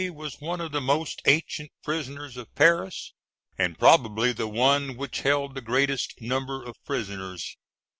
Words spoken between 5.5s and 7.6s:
the greatest number of prisoners.